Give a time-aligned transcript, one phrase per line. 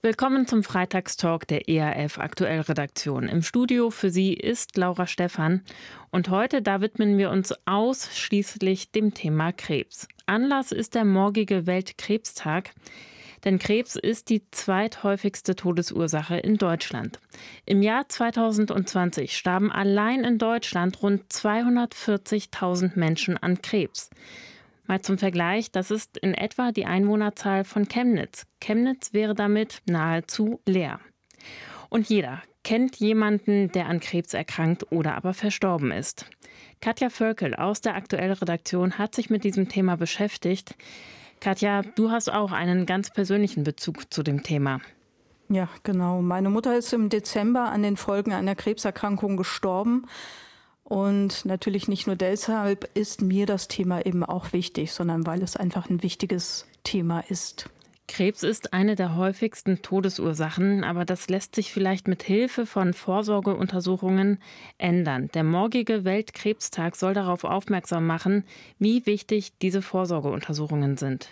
[0.00, 3.24] Willkommen zum Freitagstalk der ERF Aktuell Redaktion.
[3.24, 5.64] Im Studio für Sie ist Laura Stephan
[6.12, 10.06] und heute da widmen wir uns ausschließlich dem Thema Krebs.
[10.26, 12.70] Anlass ist der morgige Weltkrebstag,
[13.42, 17.18] denn Krebs ist die zweithäufigste Todesursache in Deutschland.
[17.66, 24.10] Im Jahr 2020 starben allein in Deutschland rund 240.000 Menschen an Krebs.
[24.88, 28.46] Mal zum Vergleich, das ist in etwa die Einwohnerzahl von Chemnitz.
[28.58, 30.98] Chemnitz wäre damit nahezu leer.
[31.90, 36.24] Und jeder kennt jemanden, der an Krebs erkrankt oder aber verstorben ist.
[36.80, 40.74] Katja Völkel aus der aktuellen Redaktion hat sich mit diesem Thema beschäftigt.
[41.40, 44.80] Katja, du hast auch einen ganz persönlichen Bezug zu dem Thema.
[45.50, 46.22] Ja, genau.
[46.22, 50.06] Meine Mutter ist im Dezember an den Folgen einer Krebserkrankung gestorben.
[50.88, 55.54] Und natürlich nicht nur deshalb ist mir das Thema eben auch wichtig, sondern weil es
[55.54, 57.68] einfach ein wichtiges Thema ist.
[58.06, 64.38] Krebs ist eine der häufigsten Todesursachen, aber das lässt sich vielleicht mit Hilfe von Vorsorgeuntersuchungen
[64.78, 65.28] ändern.
[65.34, 68.44] Der morgige Weltkrebstag soll darauf aufmerksam machen,
[68.78, 71.28] wie wichtig diese Vorsorgeuntersuchungen sind.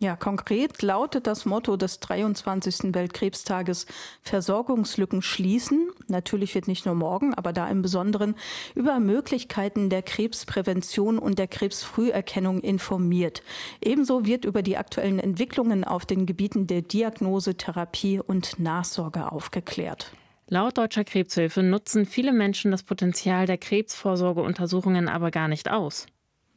[0.00, 2.94] Ja, konkret lautet das Motto des 23.
[2.94, 3.86] Weltkrebstages
[4.22, 5.90] Versorgungslücken schließen.
[6.06, 8.36] Natürlich wird nicht nur morgen, aber da im Besonderen
[8.76, 13.42] über Möglichkeiten der Krebsprävention und der Krebsfrüherkennung informiert.
[13.80, 20.12] Ebenso wird über die aktuellen Entwicklungen auf den Gebieten der Diagnose, Therapie und Nachsorge aufgeklärt.
[20.46, 26.06] Laut Deutscher Krebshilfe nutzen viele Menschen das Potenzial der Krebsvorsorgeuntersuchungen aber gar nicht aus.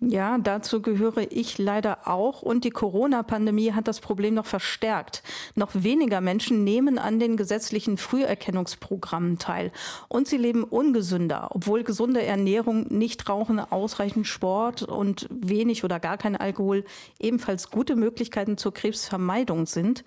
[0.04, 2.42] Ja, dazu gehöre ich leider auch.
[2.42, 5.22] Und die Corona-Pandemie hat das Problem noch verstärkt.
[5.54, 9.72] Noch weniger Menschen nehmen an den gesetzlichen Früherkennungsprogrammen teil.
[10.08, 16.36] Und sie leben ungesünder, obwohl gesunde Ernährung, Nichtrauchen, ausreichend Sport und wenig oder gar kein
[16.36, 16.84] Alkohol
[17.20, 20.04] ebenfalls gute Möglichkeiten zur Krebsvermeidung sind.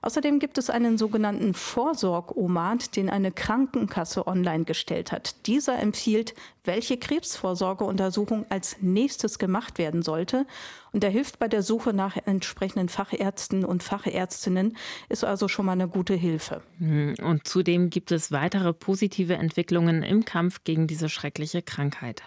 [0.00, 5.46] Außerdem gibt es einen sogenannten Vorsorgomat, den eine Krankenkasse online gestellt hat.
[5.46, 6.34] Dieser empfiehlt,
[6.68, 10.46] welche Krebsvorsorgeuntersuchung als nächstes gemacht werden sollte.
[10.92, 14.76] Und er hilft bei der Suche nach entsprechenden Fachärzten und Fachärztinnen,
[15.08, 16.62] ist also schon mal eine gute Hilfe.
[16.78, 22.22] Hm, und zudem gibt es weitere positive Entwicklungen im Kampf gegen diese schreckliche Krankheit.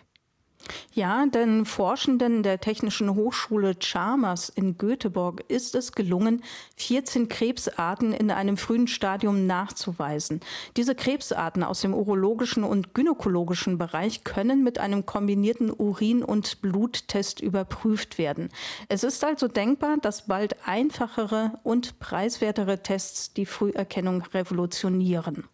[0.93, 6.43] Ja, denn Forschenden der Technischen Hochschule Chalmers in Göteborg ist es gelungen,
[6.75, 10.41] 14 Krebsarten in einem frühen Stadium nachzuweisen.
[10.77, 17.39] Diese Krebsarten aus dem urologischen und gynäkologischen Bereich können mit einem kombinierten Urin- und Bluttest
[17.39, 18.49] überprüft werden.
[18.89, 25.45] Es ist also denkbar, dass bald einfachere und preiswertere Tests die Früherkennung revolutionieren.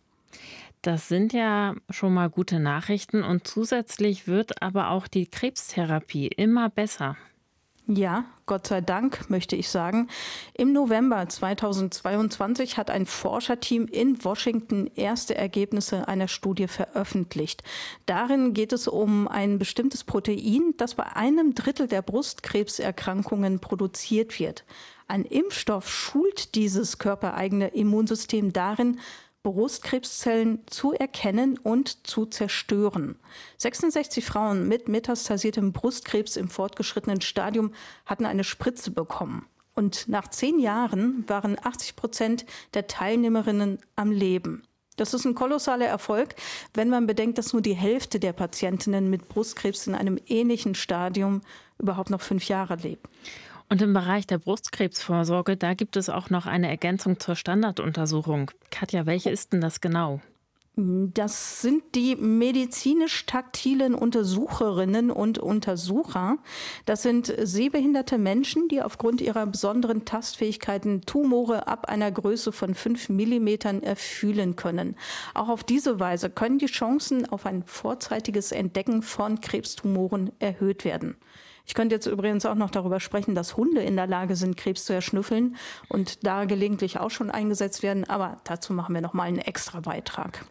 [0.82, 6.70] Das sind ja schon mal gute Nachrichten und zusätzlich wird aber auch die Krebstherapie immer
[6.70, 7.18] besser.
[7.90, 10.10] Ja, Gott sei Dank, möchte ich sagen.
[10.54, 17.64] Im November 2022 hat ein Forscherteam in Washington erste Ergebnisse einer Studie veröffentlicht.
[18.06, 24.66] Darin geht es um ein bestimmtes Protein, das bei einem Drittel der Brustkrebserkrankungen produziert wird.
[25.08, 29.00] Ein Impfstoff schult dieses körpereigene Immunsystem darin,
[29.48, 33.18] Brustkrebszellen zu erkennen und zu zerstören.
[33.58, 37.72] 66 Frauen mit metastasiertem Brustkrebs im fortgeschrittenen Stadium
[38.06, 39.46] hatten eine Spritze bekommen.
[39.74, 44.64] Und nach zehn Jahren waren 80 Prozent der Teilnehmerinnen am Leben.
[44.98, 46.36] Das ist ein kolossaler Erfolg,
[46.74, 51.42] wenn man bedenkt, dass nur die Hälfte der Patientinnen mit Brustkrebs in einem ähnlichen Stadium
[51.80, 53.08] überhaupt noch fünf Jahre lebt.
[53.70, 58.52] Und im Bereich der Brustkrebsvorsorge, da gibt es auch noch eine Ergänzung zur Standarduntersuchung.
[58.72, 60.22] Katja, welche ist denn das genau?
[60.80, 66.38] Das sind die medizinisch-taktilen Untersucherinnen und Untersucher.
[66.86, 73.10] Das sind sehbehinderte Menschen, die aufgrund ihrer besonderen Tastfähigkeiten Tumore ab einer Größe von fünf
[73.10, 74.96] Millimetern erfühlen können.
[75.34, 81.18] Auch auf diese Weise können die Chancen auf ein vorzeitiges Entdecken von Krebstumoren erhöht werden.
[81.68, 84.86] Ich könnte jetzt übrigens auch noch darüber sprechen, dass Hunde in der Lage sind, Krebs
[84.86, 85.58] zu erschnüffeln
[85.90, 88.10] und da gelegentlich auch schon eingesetzt werden.
[88.10, 90.46] Aber dazu machen wir noch mal einen extra Beitrag.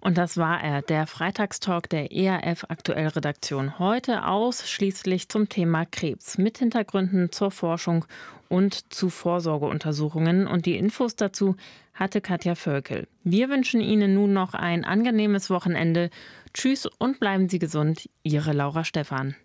[0.00, 3.78] Und das war er, der Freitagstalk der ERF Aktuell Redaktion.
[3.78, 8.06] Heute ausschließlich zum Thema Krebs mit Hintergründen zur Forschung
[8.48, 10.46] und zu Vorsorgeuntersuchungen.
[10.46, 11.56] Und die Infos dazu
[11.92, 13.06] hatte Katja Völkel.
[13.22, 16.08] Wir wünschen Ihnen nun noch ein angenehmes Wochenende.
[16.54, 18.08] Tschüss und bleiben Sie gesund.
[18.22, 19.36] Ihre Laura Stephan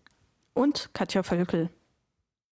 [0.59, 1.69] und Katja Völkel.